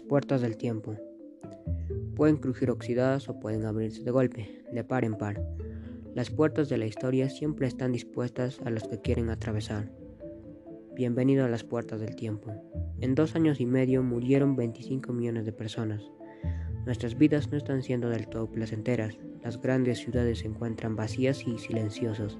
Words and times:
puertas 0.00 0.40
del 0.40 0.56
tiempo. 0.56 0.96
Pueden 2.16 2.38
crujir 2.38 2.70
oxidadas 2.70 3.28
o 3.28 3.38
pueden 3.38 3.66
abrirse 3.66 4.02
de 4.02 4.10
golpe, 4.10 4.64
de 4.72 4.84
par 4.84 5.04
en 5.04 5.16
par. 5.16 5.44
Las 6.14 6.30
puertas 6.30 6.70
de 6.70 6.78
la 6.78 6.86
historia 6.86 7.28
siempre 7.28 7.66
están 7.66 7.92
dispuestas 7.92 8.60
a 8.64 8.70
los 8.70 8.84
que 8.84 9.02
quieren 9.02 9.28
atravesar. 9.28 9.90
Bienvenido 10.94 11.44
a 11.44 11.48
las 11.48 11.64
puertas 11.64 12.00
del 12.00 12.16
tiempo. 12.16 12.50
En 13.00 13.14
dos 13.14 13.36
años 13.36 13.60
y 13.60 13.66
medio 13.66 14.02
murieron 14.02 14.56
25 14.56 15.12
millones 15.12 15.44
de 15.44 15.52
personas. 15.52 16.02
Nuestras 16.86 17.18
vidas 17.18 17.50
no 17.50 17.58
están 17.58 17.82
siendo 17.82 18.08
del 18.08 18.28
todo 18.28 18.50
placenteras. 18.50 19.18
Las 19.44 19.60
grandes 19.60 19.98
ciudades 19.98 20.38
se 20.38 20.46
encuentran 20.46 20.96
vacías 20.96 21.46
y 21.46 21.58
silenciosas. 21.58 22.38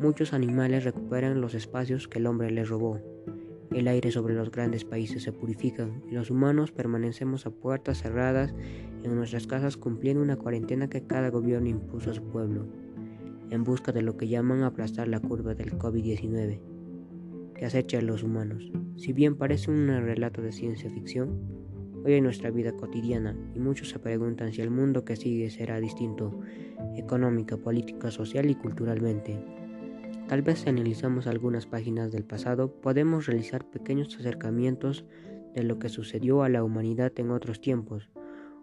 Muchos 0.00 0.32
animales 0.32 0.82
recuperan 0.82 1.40
los 1.40 1.54
espacios 1.54 2.08
que 2.08 2.18
el 2.18 2.26
hombre 2.26 2.50
les 2.50 2.68
robó. 2.68 3.00
El 3.74 3.88
aire 3.88 4.10
sobre 4.10 4.34
los 4.34 4.50
grandes 4.50 4.84
países 4.84 5.22
se 5.22 5.32
purifica 5.32 5.88
y 6.10 6.14
los 6.14 6.30
humanos 6.30 6.72
permanecemos 6.72 7.46
a 7.46 7.50
puertas 7.50 8.02
cerradas 8.02 8.54
en 9.02 9.16
nuestras 9.16 9.46
casas 9.46 9.78
cumpliendo 9.78 10.22
una 10.22 10.36
cuarentena 10.36 10.90
que 10.90 11.06
cada 11.06 11.30
gobierno 11.30 11.68
impuso 11.68 12.10
a 12.10 12.14
su 12.14 12.22
pueblo, 12.22 12.66
en 13.50 13.64
busca 13.64 13.90
de 13.90 14.02
lo 14.02 14.18
que 14.18 14.28
llaman 14.28 14.62
aplastar 14.62 15.08
la 15.08 15.20
curva 15.20 15.54
del 15.54 15.78
COVID-19, 15.78 16.60
que 17.54 17.64
acecha 17.64 17.98
a 17.98 18.02
los 18.02 18.22
humanos. 18.22 18.70
Si 18.96 19.14
bien 19.14 19.36
parece 19.36 19.70
un 19.70 19.88
relato 19.88 20.42
de 20.42 20.52
ciencia 20.52 20.90
ficción, 20.90 21.40
hoy 22.04 22.12
en 22.14 22.24
nuestra 22.24 22.50
vida 22.50 22.72
cotidiana 22.72 23.34
y 23.54 23.58
muchos 23.58 23.88
se 23.88 23.98
preguntan 23.98 24.52
si 24.52 24.60
el 24.60 24.70
mundo 24.70 25.06
que 25.06 25.16
sigue 25.16 25.48
será 25.48 25.80
distinto 25.80 26.40
económica, 26.96 27.56
política, 27.56 28.10
social 28.10 28.50
y 28.50 28.54
culturalmente. 28.54 29.61
Tal 30.32 30.40
vez 30.40 30.60
si 30.60 30.70
analizamos 30.70 31.26
algunas 31.26 31.66
páginas 31.66 32.10
del 32.10 32.24
pasado, 32.24 32.80
podemos 32.80 33.26
realizar 33.26 33.68
pequeños 33.68 34.16
acercamientos 34.16 35.04
de 35.54 35.62
lo 35.62 35.78
que 35.78 35.90
sucedió 35.90 36.42
a 36.42 36.48
la 36.48 36.64
humanidad 36.64 37.12
en 37.16 37.30
otros 37.30 37.60
tiempos. 37.60 38.08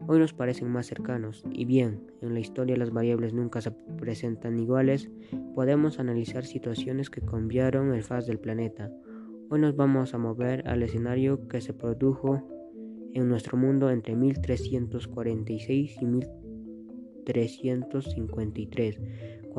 Hoy 0.07 0.17
nos 0.17 0.33
parecen 0.33 0.71
más 0.71 0.87
cercanos, 0.87 1.43
y 1.51 1.65
bien, 1.65 2.07
en 2.23 2.33
la 2.33 2.39
historia 2.39 2.75
las 2.75 2.89
variables 2.89 3.35
nunca 3.35 3.61
se 3.61 3.69
presentan 3.69 4.57
iguales, 4.57 5.11
podemos 5.53 5.99
analizar 5.99 6.43
situaciones 6.43 7.11
que 7.11 7.21
cambiaron 7.21 7.93
el 7.93 8.01
faz 8.01 8.25
del 8.25 8.39
planeta. 8.39 8.91
Hoy 9.51 9.61
nos 9.61 9.75
vamos 9.75 10.15
a 10.15 10.17
mover 10.17 10.67
al 10.67 10.81
escenario 10.81 11.47
que 11.47 11.61
se 11.61 11.75
produjo 11.75 12.49
en 13.13 13.29
nuestro 13.29 13.59
mundo 13.59 13.91
entre 13.91 14.15
1346 14.15 16.01
y 16.01 16.05
1353 16.05 19.01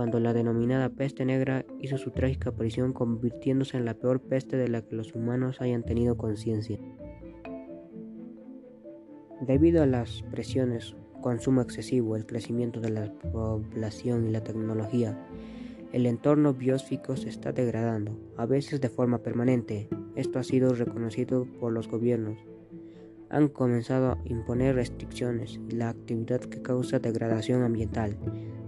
cuando 0.00 0.18
la 0.18 0.32
denominada 0.32 0.88
peste 0.88 1.26
negra 1.26 1.66
hizo 1.78 1.98
su 1.98 2.10
trágica 2.10 2.48
aparición 2.48 2.94
convirtiéndose 2.94 3.76
en 3.76 3.84
la 3.84 3.92
peor 3.92 4.22
peste 4.22 4.56
de 4.56 4.66
la 4.66 4.80
que 4.80 4.96
los 4.96 5.14
humanos 5.14 5.60
hayan 5.60 5.82
tenido 5.82 6.16
conciencia. 6.16 6.78
Debido 9.42 9.82
a 9.82 9.86
las 9.86 10.22
presiones, 10.30 10.96
consumo 11.20 11.60
excesivo, 11.60 12.16
el 12.16 12.24
crecimiento 12.24 12.80
de 12.80 12.88
la 12.88 13.12
población 13.12 14.26
y 14.26 14.30
la 14.30 14.42
tecnología, 14.42 15.22
el 15.92 16.06
entorno 16.06 16.54
biosfírico 16.54 17.16
se 17.16 17.28
está 17.28 17.52
degradando, 17.52 18.18
a 18.38 18.46
veces 18.46 18.80
de 18.80 18.88
forma 18.88 19.18
permanente. 19.18 19.90
Esto 20.16 20.38
ha 20.38 20.44
sido 20.44 20.72
reconocido 20.72 21.44
por 21.60 21.74
los 21.74 21.88
gobiernos. 21.88 22.38
Han 23.28 23.48
comenzado 23.48 24.12
a 24.12 24.18
imponer 24.24 24.76
restricciones 24.76 25.60
y 25.68 25.72
la 25.72 25.90
actividad 25.90 26.40
que 26.40 26.62
causa 26.62 27.00
degradación 27.00 27.64
ambiental, 27.64 28.16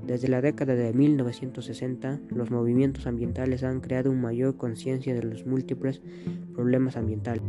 desde 0.06 0.28
la 0.28 0.40
década 0.40 0.74
de 0.74 0.92
1960, 0.92 2.20
los 2.28 2.50
movimientos 2.50 3.06
ambientales 3.06 3.62
han 3.62 3.80
creado 3.80 4.10
una 4.10 4.22
mayor 4.22 4.56
conciencia 4.56 5.14
de 5.14 5.22
los 5.22 5.46
múltiples 5.46 6.00
problemas 6.54 6.96
ambientales. 6.96 7.42